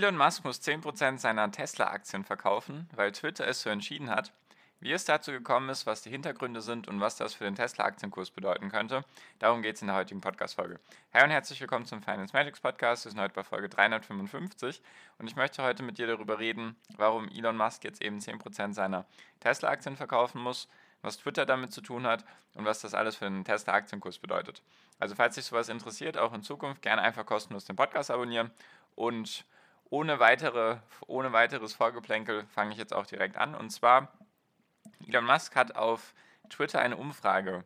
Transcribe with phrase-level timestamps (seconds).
[0.00, 4.32] Elon Musk muss 10% seiner Tesla-Aktien verkaufen, weil Twitter es so entschieden hat.
[4.80, 8.30] Wie es dazu gekommen ist, was die Hintergründe sind und was das für den Tesla-Aktienkurs
[8.30, 9.04] bedeuten könnte,
[9.40, 10.80] darum geht es in der heutigen Podcast-Folge.
[11.12, 13.04] Hi und herzlich willkommen zum Finance Magics Podcast.
[13.04, 14.80] Wir sind heute bei Folge 355
[15.18, 19.04] und ich möchte heute mit dir darüber reden, warum Elon Musk jetzt eben 10% seiner
[19.40, 20.66] Tesla-Aktien verkaufen muss,
[21.02, 24.62] was Twitter damit zu tun hat und was das alles für den Tesla-Aktienkurs bedeutet.
[24.98, 28.50] Also falls dich sowas interessiert, auch in Zukunft gerne einfach kostenlos den Podcast abonnieren
[28.94, 29.44] und
[29.90, 33.54] ohne, weitere, ohne weiteres Vorgeplänkel fange ich jetzt auch direkt an.
[33.54, 34.08] Und zwar,
[35.06, 36.14] Elon Musk hat auf
[36.48, 37.64] Twitter eine Umfrage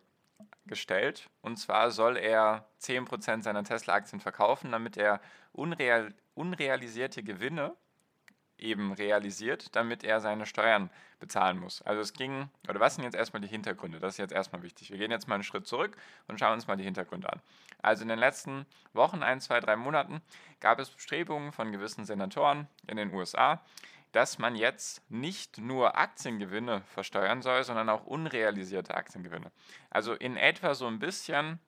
[0.67, 1.29] gestellt.
[1.43, 5.21] Und zwar soll er 10% seiner Tesla-Aktien verkaufen, damit er
[5.53, 7.77] unreal, unrealisierte Gewinne
[8.65, 11.83] eben realisiert, damit er seine Steuern bezahlen muss.
[11.83, 14.01] Also es ging, oder was sind jetzt erstmal die Hintergründe?
[14.01, 14.91] Das ist jetzt erstmal wichtig.
[14.91, 17.41] Wir gehen jetzt mal einen Schritt zurück und schauen uns mal die Hintergründe an.
[17.83, 20.23] Also in den letzten Wochen, ein, zwei, drei Monaten,
[20.61, 23.61] gab es Bestrebungen von gewissen Senatoren in den USA,
[24.13, 29.51] dass man jetzt nicht nur Aktiengewinne versteuern soll, sondern auch unrealisierte Aktiengewinne.
[29.91, 31.59] Also in etwa so ein bisschen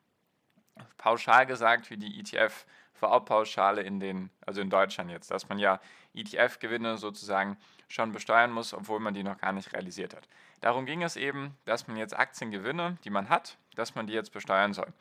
[0.99, 2.67] pauschal gesagt wie die ETF
[3.01, 5.81] VA-Pauschale in den, also in Deutschland jetzt, dass man ja
[6.15, 10.29] ETF-Gewinne sozusagen schon besteuern muss, obwohl man die noch gar nicht realisiert hat.
[10.61, 14.33] Darum ging es eben, dass man jetzt Aktiengewinne, die man hat, dass man die jetzt
[14.33, 14.93] besteuern soll.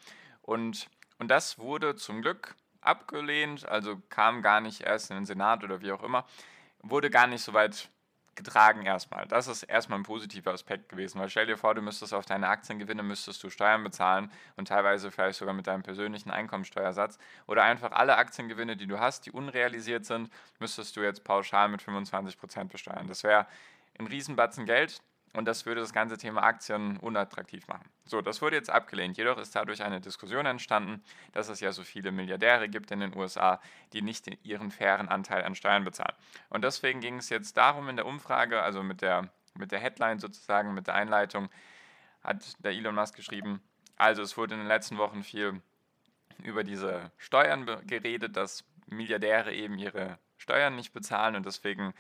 [0.42, 5.64] Und, und das wurde zum Glück abgelehnt, also kam gar nicht erst in den Senat
[5.64, 6.26] oder wie auch immer,
[6.80, 7.90] wurde gar nicht so weit
[8.36, 9.26] getragen erstmal.
[9.28, 12.48] Das ist erstmal ein positiver Aspekt gewesen, weil stell dir vor, du müsstest auf deine
[12.48, 17.18] Aktiengewinne müsstest du Steuern bezahlen und teilweise vielleicht sogar mit deinem persönlichen Einkommensteuersatz
[17.48, 21.82] oder einfach alle Aktiengewinne, die du hast, die unrealisiert sind, müsstest du jetzt pauschal mit
[21.82, 23.08] 25% besteuern.
[23.08, 23.48] Das wäre
[23.98, 25.02] ein Riesenbatzen Geld,
[25.36, 27.90] und das würde das ganze Thema Aktien unattraktiv machen.
[28.06, 29.18] So, das wurde jetzt abgelehnt.
[29.18, 31.04] Jedoch ist dadurch eine Diskussion entstanden,
[31.34, 33.60] dass es ja so viele Milliardäre gibt in den USA,
[33.94, 36.16] die nicht ihren fairen Anteil an Steuern bezahlen.
[36.50, 40.20] Und deswegen ging es jetzt darum in der Umfrage, also mit der, mit der Headline
[40.20, 41.50] sozusagen, mit der Einleitung,
[42.24, 43.62] hat der Elon Musk geschrieben,
[43.98, 45.62] also es wurde in den letzten Wochen viel
[46.44, 51.94] über diese Steuern geredet, dass Milliardäre eben ihre Steuern nicht bezahlen und deswegen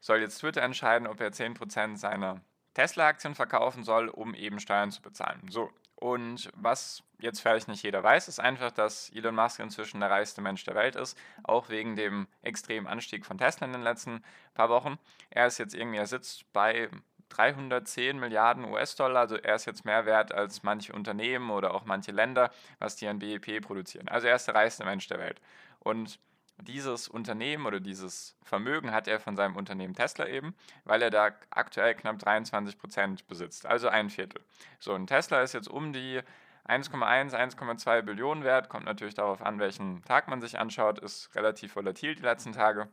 [0.00, 2.40] soll jetzt Twitter entscheiden, ob er 10% seiner
[2.76, 5.40] Tesla-Aktien verkaufen soll, um eben Steuern zu bezahlen.
[5.48, 10.10] So, und was jetzt vielleicht nicht jeder weiß, ist einfach, dass Elon Musk inzwischen der
[10.10, 14.22] reichste Mensch der Welt ist, auch wegen dem extremen Anstieg von Tesla in den letzten
[14.52, 14.98] paar Wochen.
[15.30, 16.90] Er ist jetzt irgendwie, er sitzt bei
[17.30, 22.12] 310 Milliarden US-Dollar, also er ist jetzt mehr wert als manche Unternehmen oder auch manche
[22.12, 24.08] Länder, was die an BEP produzieren.
[24.08, 25.40] Also er ist der reichste Mensch der Welt.
[25.78, 26.18] Und
[26.62, 31.30] dieses Unternehmen oder dieses Vermögen hat er von seinem Unternehmen Tesla eben, weil er da
[31.50, 34.42] aktuell knapp 23 Prozent besitzt, also ein Viertel.
[34.78, 36.20] So, ein Tesla ist jetzt um die
[36.66, 41.76] 1,1, 1,2 Billionen wert, kommt natürlich darauf an, welchen Tag man sich anschaut, ist relativ
[41.76, 42.88] volatil die letzten Tage.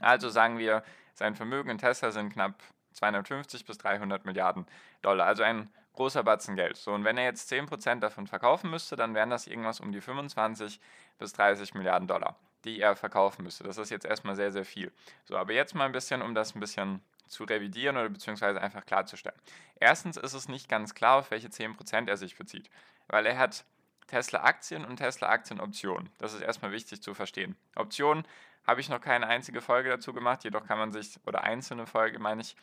[0.00, 0.82] Also sagen wir,
[1.14, 4.66] sein Vermögen in Tesla sind knapp 250 bis 300 Milliarden
[5.02, 6.76] Dollar, also ein großer Batzen Geld.
[6.76, 10.00] So, und wenn er jetzt 10% davon verkaufen müsste, dann wären das irgendwas um die
[10.00, 10.80] 25
[11.18, 13.64] bis 30 Milliarden Dollar die er verkaufen müsste.
[13.64, 14.92] Das ist jetzt erstmal sehr, sehr viel.
[15.24, 18.84] So, aber jetzt mal ein bisschen, um das ein bisschen zu revidieren oder beziehungsweise einfach
[18.84, 19.38] klarzustellen.
[19.78, 22.68] Erstens ist es nicht ganz klar, auf welche 10% er sich bezieht,
[23.06, 23.64] weil er hat
[24.08, 26.10] Tesla-Aktien und Tesla-Aktien-Optionen.
[26.18, 27.56] Das ist erstmal wichtig zu verstehen.
[27.76, 28.26] Optionen
[28.66, 32.18] habe ich noch keine einzige Folge dazu gemacht, jedoch kann man sich, oder einzelne Folge
[32.18, 32.56] meine ich,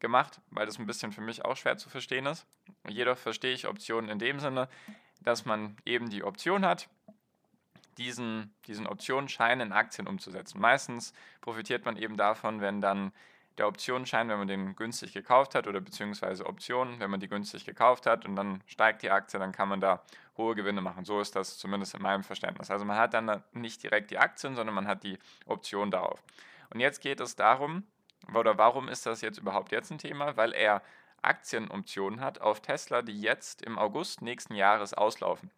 [0.00, 2.44] gemacht, weil das ein bisschen für mich auch schwer zu verstehen ist.
[2.88, 4.68] Jedoch verstehe ich Optionen in dem Sinne,
[5.20, 6.88] dass man eben die Option hat,
[7.98, 10.60] diesen, diesen Optionsschein in Aktien umzusetzen.
[10.60, 13.12] Meistens profitiert man eben davon, wenn dann
[13.58, 17.64] der Optionsschein, wenn man den günstig gekauft hat oder beziehungsweise Optionen, wenn man die günstig
[17.64, 20.02] gekauft hat und dann steigt die Aktie, dann kann man da
[20.36, 21.04] hohe Gewinne machen.
[21.04, 22.70] So ist das zumindest in meinem Verständnis.
[22.70, 26.22] Also man hat dann nicht direkt die Aktien, sondern man hat die Option darauf.
[26.70, 27.84] Und jetzt geht es darum,
[28.34, 30.36] oder warum ist das jetzt überhaupt jetzt ein Thema?
[30.36, 30.82] Weil er
[31.20, 35.50] Aktienoptionen hat auf Tesla, die jetzt im August nächsten Jahres auslaufen.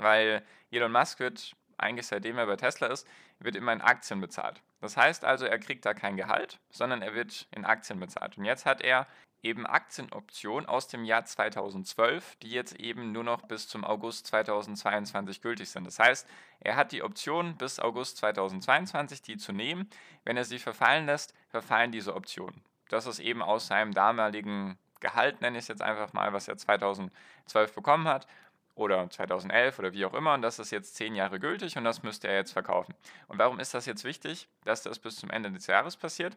[0.00, 3.06] Weil Elon Musk wird, eigentlich seitdem er bei Tesla ist,
[3.38, 4.62] wird immer in Aktien bezahlt.
[4.80, 8.38] Das heißt also, er kriegt da kein Gehalt, sondern er wird in Aktien bezahlt.
[8.38, 9.06] Und jetzt hat er
[9.42, 15.40] eben Aktienoptionen aus dem Jahr 2012, die jetzt eben nur noch bis zum August 2022
[15.40, 15.86] gültig sind.
[15.86, 16.26] Das heißt,
[16.60, 19.88] er hat die Option bis August 2022, die zu nehmen.
[20.24, 22.62] Wenn er sie verfallen lässt, verfallen diese Optionen.
[22.88, 26.56] Das ist eben aus seinem damaligen Gehalt, nenne ich es jetzt einfach mal, was er
[26.56, 28.26] 2012 bekommen hat
[28.76, 32.02] oder 2011 oder wie auch immer und das ist jetzt zehn Jahre gültig und das
[32.02, 32.94] müsste er jetzt verkaufen.
[33.26, 36.36] Und warum ist das jetzt wichtig, dass das bis zum Ende des Jahres passiert?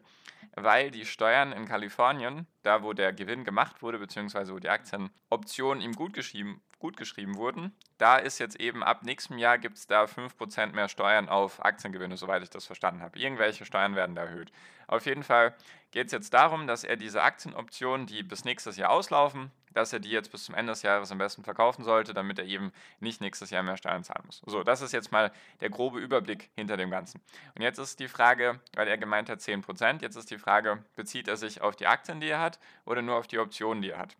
[0.56, 5.82] Weil die Steuern in Kalifornien, da wo der Gewinn gemacht wurde, beziehungsweise wo die Aktienoptionen
[5.82, 9.86] ihm gut geschrieben, gut geschrieben wurden, da ist jetzt eben ab nächstem Jahr gibt es
[9.86, 13.18] da 5% mehr Steuern auf Aktiengewinne, soweit ich das verstanden habe.
[13.18, 14.50] Irgendwelche Steuern werden da erhöht.
[14.86, 15.54] Auf jeden Fall
[15.90, 20.00] geht es jetzt darum, dass er diese Aktienoptionen, die bis nächstes Jahr auslaufen, dass er
[20.00, 23.20] die jetzt bis zum Ende des Jahres am besten verkaufen sollte, damit er eben nicht
[23.20, 24.42] nächstes Jahr mehr Steuern zahlen muss.
[24.46, 27.20] So, das ist jetzt mal der grobe Überblick hinter dem Ganzen.
[27.54, 31.28] Und jetzt ist die Frage, weil er gemeint hat 10%, jetzt ist die Frage, bezieht
[31.28, 33.98] er sich auf die Aktien, die er hat oder nur auf die Optionen, die er
[33.98, 34.16] hat?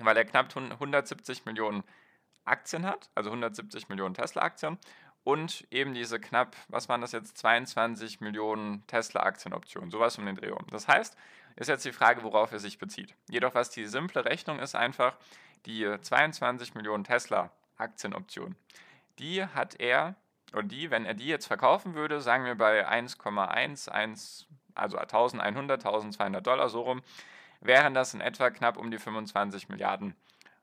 [0.00, 1.84] Weil er knapp 170 Millionen
[2.44, 4.78] Aktien hat, also 170 Millionen Tesla-Aktien
[5.24, 10.50] und eben diese knapp, was waren das jetzt, 22 Millionen Tesla-Aktienoptionen, sowas um den Dreh
[10.50, 10.66] um.
[10.70, 11.16] Das heißt,
[11.56, 13.14] ist jetzt die Frage, worauf er sich bezieht.
[13.28, 15.16] Jedoch, was die simple Rechnung ist, einfach
[15.66, 18.56] die 22 Millionen Tesla-Aktienoptionen.
[19.18, 20.16] Die hat er,
[20.52, 26.46] oder die, wenn er die jetzt verkaufen würde, sagen wir bei 1,11, also 1100, 1200
[26.46, 27.02] Dollar so rum,
[27.60, 30.14] wären das in etwa knapp um die 25 Milliarden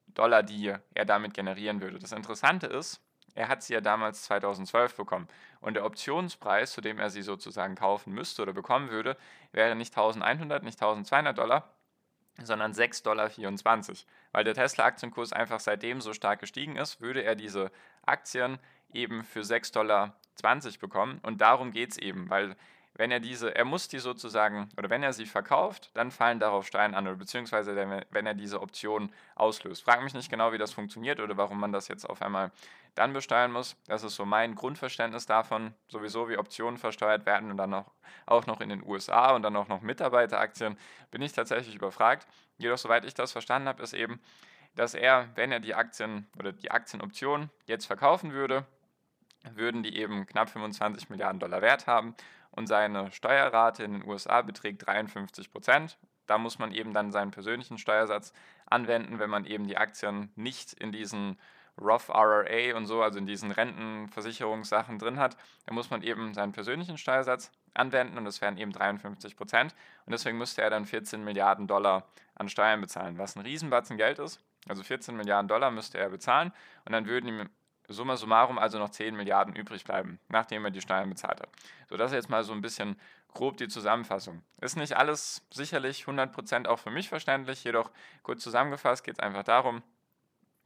[0.08, 2.00] Dollar, die er damit generieren würde.
[2.00, 3.02] Das Interessante ist,
[3.36, 5.28] er hat sie ja damals 2012 bekommen.
[5.60, 9.18] Und der Optionspreis, zu dem er sie sozusagen kaufen müsste oder bekommen würde,
[9.52, 11.70] wäre nicht 1100, nicht 1200 Dollar,
[12.44, 13.96] sondern 6,24 Dollar.
[14.32, 17.72] Weil der Tesla-Aktienkurs einfach seitdem so stark gestiegen ist, würde er diese
[18.06, 18.60] Aktien
[18.94, 20.16] eben für 6,20 Dollar
[20.80, 21.20] bekommen.
[21.24, 22.56] Und darum geht es eben, weil
[22.96, 26.68] wenn er diese, er muss die sozusagen, oder wenn er sie verkauft, dann fallen darauf
[26.68, 29.84] Steuern an, oder beziehungsweise wenn er diese Option auslöst.
[29.84, 32.52] Frag mich nicht genau, wie das funktioniert oder warum man das jetzt auf einmal
[32.96, 33.78] dann besteuern muss.
[33.88, 37.92] Das ist so mein Grundverständnis davon, sowieso wie Optionen versteuert werden und dann auch,
[38.26, 40.78] auch noch in den USA und dann auch noch Mitarbeiteraktien,
[41.10, 42.28] bin ich tatsächlich überfragt.
[42.58, 44.20] Jedoch, soweit ich das verstanden habe, ist eben,
[44.76, 48.66] dass er, wenn er die Aktien oder die Aktienoption jetzt verkaufen würde,
[49.56, 52.16] würden die eben knapp 25 Milliarden Dollar Wert haben
[52.52, 55.98] und seine Steuerrate in den USA beträgt 53 Prozent.
[56.28, 58.34] Da muss man eben dann seinen persönlichen Steuersatz
[58.66, 61.38] anwenden, wenn man eben die Aktien nicht in diesen
[61.80, 66.52] Roth RRA und so, also in diesen Rentenversicherungssachen drin hat, dann muss man eben seinen
[66.52, 69.74] persönlichen Steuersatz anwenden und das wären eben 53 Prozent.
[70.06, 72.06] Und deswegen müsste er dann 14 Milliarden Dollar
[72.36, 74.42] an Steuern bezahlen, was ein Riesenbatzen Geld ist.
[74.68, 76.52] Also 14 Milliarden Dollar müsste er bezahlen
[76.86, 77.50] und dann würden ihm
[77.92, 81.50] summa summarum also noch 10 Milliarden übrig bleiben, nachdem er die Steuern bezahlt hat.
[81.90, 83.00] So, das ist jetzt mal so ein bisschen
[83.34, 84.42] grob die Zusammenfassung.
[84.60, 87.92] Ist nicht alles sicherlich 100% auch für mich verständlich, jedoch
[88.24, 89.84] kurz zusammengefasst geht es einfach darum,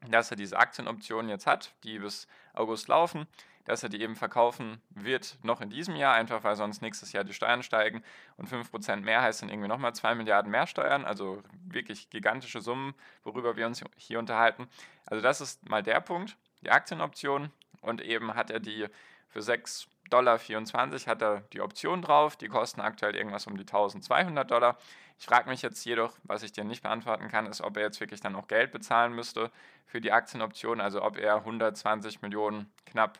[0.10, 3.28] dass er diese Aktienoptionen jetzt hat, die bis August laufen,
[3.66, 7.24] dass er die eben verkaufen wird noch in diesem Jahr, einfach weil sonst nächstes Jahr
[7.24, 8.04] die Steuern steigen
[8.38, 12.94] und 5% mehr heißt dann irgendwie nochmal 2 Milliarden mehr Steuern, also wirklich gigantische Summen,
[13.24, 14.68] worüber wir uns hier unterhalten.
[15.06, 17.52] Also das ist mal der Punkt die Aktienoption
[17.82, 18.88] und eben hat er die
[19.30, 22.36] für 6,24 Dollar hat er die Option drauf.
[22.38, 24.78] Die kosten aktuell irgendwas um die 1200 Dollar.
[25.18, 28.00] Ich frage mich jetzt jedoch, was ich dir nicht beantworten kann, ist, ob er jetzt
[28.00, 29.52] wirklich dann auch Geld bezahlen müsste
[29.86, 33.20] für die Aktienoption, also ob er 120 Millionen knapp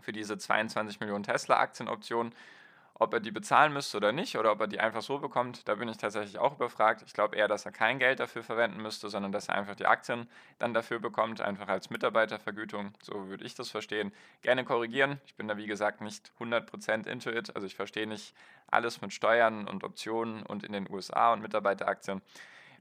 [0.00, 2.34] für diese 22 Millionen Tesla-Aktienoption
[2.96, 5.74] ob er die bezahlen müsste oder nicht, oder ob er die einfach so bekommt, da
[5.74, 7.02] bin ich tatsächlich auch überfragt.
[7.04, 9.86] Ich glaube eher, dass er kein Geld dafür verwenden müsste, sondern dass er einfach die
[9.86, 10.28] Aktien
[10.58, 12.92] dann dafür bekommt, einfach als Mitarbeitervergütung.
[13.02, 14.12] So würde ich das verstehen.
[14.42, 15.20] Gerne korrigieren.
[15.26, 17.54] Ich bin da, wie gesagt, nicht 100% into it.
[17.56, 18.32] Also ich verstehe nicht
[18.68, 22.22] alles mit Steuern und Optionen und in den USA und Mitarbeiteraktien.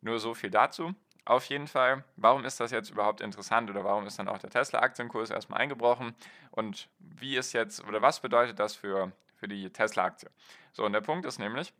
[0.01, 0.93] Nur so viel dazu.
[1.25, 4.49] Auf jeden Fall, warum ist das jetzt überhaupt interessant oder warum ist dann auch der
[4.49, 6.13] Tesla-Aktienkurs erstmal eingebrochen
[6.51, 10.29] und wie ist jetzt oder was bedeutet das für für die Tesla-Aktie.
[10.71, 11.73] So, und der Punkt ist nämlich,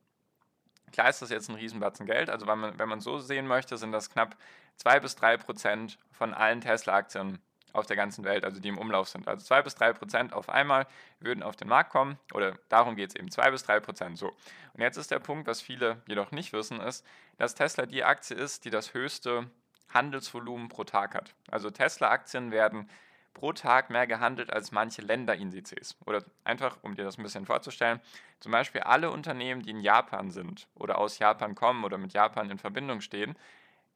[0.91, 3.77] klar ist das jetzt ein Riesenbatzen Geld, also wenn man, wenn man so sehen möchte,
[3.77, 4.35] sind das knapp
[4.75, 7.39] 2 bis 3 Prozent von allen Tesla-Aktien
[7.71, 9.29] auf der ganzen Welt, also die im Umlauf sind.
[9.29, 10.87] Also 2 bis 3 Prozent auf einmal
[11.21, 14.27] würden auf den Markt kommen oder darum geht es eben, 2 bis 3 Prozent so.
[14.73, 17.05] Und jetzt ist der Punkt, was viele jedoch nicht wissen, ist,
[17.37, 19.49] dass Tesla die Aktie ist, die das höchste
[19.93, 21.33] Handelsvolumen pro Tag hat.
[21.49, 22.89] Also Tesla-Aktien werden
[23.33, 25.97] pro Tag mehr gehandelt als manche Länderindizes.
[26.05, 27.99] Oder einfach, um dir das ein bisschen vorzustellen,
[28.39, 32.49] zum Beispiel alle Unternehmen, die in Japan sind oder aus Japan kommen oder mit Japan
[32.49, 33.35] in Verbindung stehen,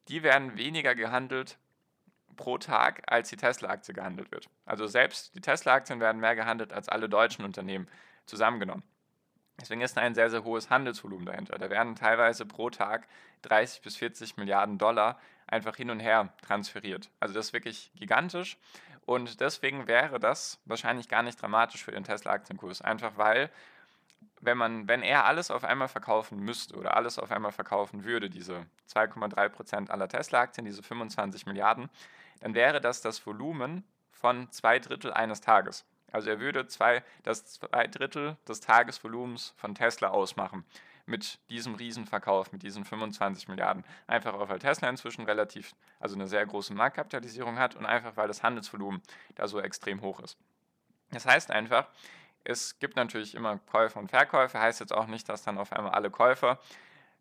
[0.08, 1.58] die werden weniger gehandelt
[2.36, 4.48] pro Tag, als die Tesla-Aktie gehandelt wird.
[4.65, 7.88] Also selbst die Tesla-Aktien werden mehr gehandelt als alle deutschen Unternehmen
[8.25, 8.84] zusammengenommen.
[9.60, 11.58] Deswegen ist da ein sehr, sehr hohes Handelsvolumen dahinter.
[11.58, 13.08] Da werden teilweise pro Tag
[13.41, 17.10] 30 bis 40 Milliarden Dollar einfach hin und her transferiert.
[17.20, 18.58] Also das ist wirklich gigantisch.
[19.08, 22.82] Und deswegen wäre das wahrscheinlich gar nicht dramatisch für den Tesla-Aktienkurs.
[22.82, 23.50] Einfach weil,
[24.42, 28.30] wenn, man, wenn er alles auf einmal verkaufen müsste oder alles auf einmal verkaufen würde,
[28.30, 31.90] diese 2,3 Prozent aller Tesla-Aktien, diese 25 Milliarden,
[32.42, 35.86] dann wäre das das Volumen von zwei Drittel eines Tages.
[36.12, 40.66] Also er würde zwei, das zwei Drittel des Tagesvolumens von Tesla ausmachen
[41.06, 43.84] mit diesem Riesenverkauf, mit diesen 25 Milliarden.
[44.08, 48.28] Einfach auch, weil Tesla inzwischen relativ, also eine sehr große Marktkapitalisierung hat und einfach, weil
[48.28, 49.02] das Handelsvolumen
[49.36, 50.38] da so extrem hoch ist.
[51.12, 51.88] Das heißt einfach,
[52.44, 55.94] es gibt natürlich immer Käufer und Verkäufer, heißt jetzt auch nicht, dass dann auf einmal
[55.94, 56.60] alle Käufer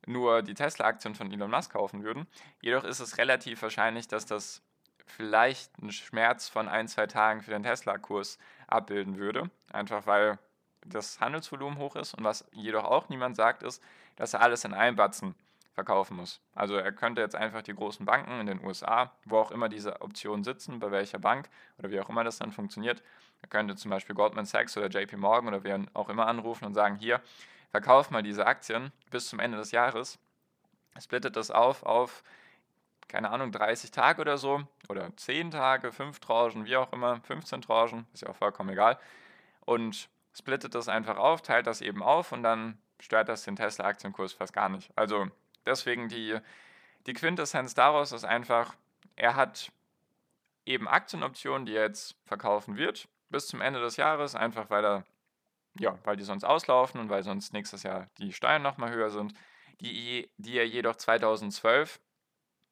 [0.07, 2.26] nur die Tesla-Aktien von Elon Musk kaufen würden.
[2.61, 4.62] Jedoch ist es relativ wahrscheinlich, dass das
[5.07, 9.51] vielleicht einen Schmerz von ein, zwei Tagen für den Tesla-Kurs abbilden würde.
[9.73, 10.39] Einfach weil
[10.85, 13.83] das Handelsvolumen hoch ist und was jedoch auch niemand sagt, ist,
[14.17, 15.35] dass er alles in einem Batzen
[15.75, 16.41] verkaufen muss.
[16.55, 20.01] Also er könnte jetzt einfach die großen Banken in den USA, wo auch immer diese
[20.01, 21.49] Optionen sitzen, bei welcher Bank
[21.79, 23.03] oder wie auch immer das dann funktioniert,
[23.43, 26.75] er könnte zum Beispiel Goldman Sachs oder JP Morgan oder wer auch immer anrufen und
[26.75, 27.21] sagen, hier,
[27.71, 30.19] verkauf mal diese Aktien bis zum Ende des Jahres,
[30.99, 32.23] splittet das auf auf
[33.09, 37.63] keine Ahnung, 30 Tage oder so, oder 10 Tage, 5 Tranchen, wie auch immer, 15
[37.63, 38.99] Tranchen, ist ja auch vollkommen egal.
[39.65, 44.33] Und splittet das einfach auf, teilt das eben auf und dann stört das den Tesla-Aktienkurs
[44.33, 44.91] fast gar nicht.
[44.97, 45.27] Also
[45.65, 46.39] deswegen die,
[47.07, 48.75] die Quintessenz daraus ist einfach,
[49.17, 49.73] er hat
[50.65, 55.05] eben Aktienoptionen, die er jetzt verkaufen wird, bis zum Ende des Jahres, einfach weil er,
[55.79, 59.33] ja, weil die sonst auslaufen und weil sonst nächstes Jahr die Steuern nochmal höher sind,
[59.81, 62.01] die, die er jedoch 2012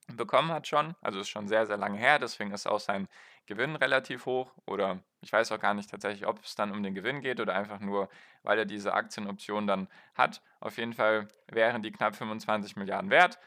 [0.08, 0.94] bekommen hat schon.
[1.00, 2.18] Also ist schon sehr, sehr lange her.
[2.18, 3.08] Deswegen ist auch sein
[3.46, 4.52] Gewinn relativ hoch.
[4.66, 7.54] Oder ich weiß auch gar nicht tatsächlich, ob es dann um den Gewinn geht oder
[7.54, 8.08] einfach nur,
[8.42, 10.42] weil er diese Aktienoption dann hat.
[10.60, 13.38] Auf jeden Fall wären die knapp 25 Milliarden wert.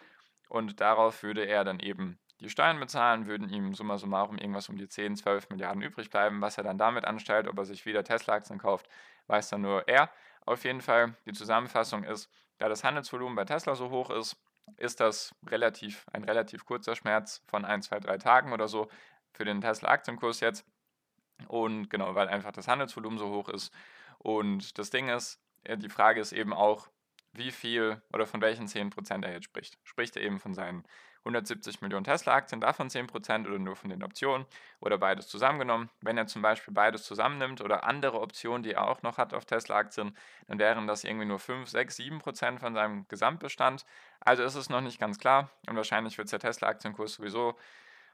[0.49, 4.77] Und darauf würde er dann eben die Steuern bezahlen, würden ihm summa summarum irgendwas um
[4.77, 6.41] die 10, 12 Milliarden übrig bleiben.
[6.41, 8.87] Was er dann damit anstellt, ob er sich wieder Tesla-Aktien kauft,
[9.27, 10.09] weiß dann nur er.
[10.45, 14.37] Auf jeden Fall, die Zusammenfassung ist, da das Handelsvolumen bei Tesla so hoch ist,
[14.75, 18.89] ist das relativ, ein relativ kurzer Schmerz von ein, zwei, drei Tagen oder so
[19.31, 20.65] für den Tesla-Aktienkurs jetzt.
[21.47, 23.71] Und genau, weil einfach das Handelsvolumen so hoch ist.
[24.17, 26.89] Und das Ding ist, äh, die Frage ist eben auch,
[27.33, 29.77] wie viel oder von welchen 10% er jetzt spricht.
[29.83, 30.83] Spricht er eben von seinen
[31.27, 34.45] 170 Millionen Tesla-Aktien, davon 10% oder nur von den Optionen
[34.79, 35.89] oder beides zusammengenommen.
[36.01, 39.45] Wenn er zum Beispiel beides zusammennimmt oder andere Optionen, die er auch noch hat auf
[39.45, 40.17] Tesla-Aktien,
[40.47, 43.85] dann wären das irgendwie nur 5, 6, 7% von seinem Gesamtbestand.
[44.19, 47.55] Also ist es noch nicht ganz klar und wahrscheinlich wird der Tesla-Aktienkurs sowieso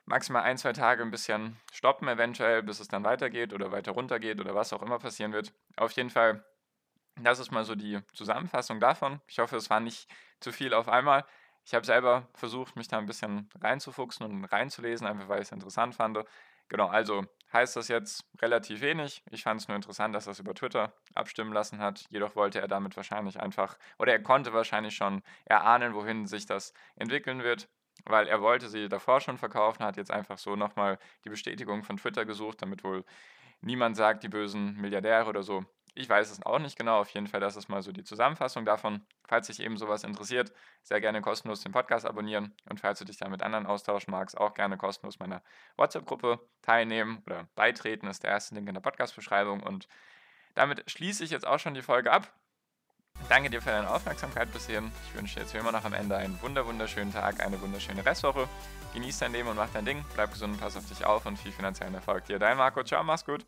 [0.05, 4.19] maximal ein, zwei Tage ein bisschen stoppen, eventuell, bis es dann weitergeht oder weiter runter
[4.19, 5.53] geht oder was auch immer passieren wird.
[5.77, 6.43] Auf jeden Fall,
[7.21, 9.21] das ist mal so die Zusammenfassung davon.
[9.27, 11.25] Ich hoffe, es war nicht zu viel auf einmal.
[11.65, 15.51] Ich habe selber versucht, mich da ein bisschen reinzufuchsen und reinzulesen, einfach weil ich es
[15.51, 16.17] interessant fand.
[16.67, 19.23] Genau, also heißt das jetzt relativ wenig.
[19.29, 22.05] Ich fand es nur interessant, dass er es über Twitter abstimmen lassen hat.
[22.09, 26.73] Jedoch wollte er damit wahrscheinlich einfach, oder er konnte wahrscheinlich schon erahnen, wohin sich das
[26.95, 27.69] entwickeln wird,
[28.05, 31.97] weil er wollte sie davor schon verkaufen, hat jetzt einfach so nochmal die Bestätigung von
[31.97, 33.05] Twitter gesucht, damit wohl
[33.61, 35.63] niemand sagt, die bösen Milliardäre oder so
[35.95, 36.99] ich weiß es auch nicht genau.
[36.99, 39.05] Auf jeden Fall, das ist mal so die Zusammenfassung davon.
[39.27, 42.55] Falls dich eben sowas interessiert, sehr gerne kostenlos den Podcast abonnieren.
[42.69, 45.41] Und falls du dich da mit anderen austauschen magst, auch gerne kostenlos meiner
[45.77, 49.61] WhatsApp-Gruppe teilnehmen oder beitreten, ist der erste Link in der Podcast-Beschreibung.
[49.61, 49.87] Und
[50.55, 52.33] damit schließe ich jetzt auch schon die Folge ab.
[53.29, 54.91] Danke dir für deine Aufmerksamkeit bis hierhin.
[55.07, 58.49] Ich wünsche dir jetzt wie immer noch am Ende einen wunderschönen Tag, eine wunderschöne Restwoche.
[58.93, 60.03] Genieß dein Leben und mach dein Ding.
[60.15, 62.39] Bleib gesund und pass auf dich auf und viel finanziellen Erfolg dir.
[62.39, 62.83] Dein Marco.
[62.83, 63.45] Ciao, mach's gut.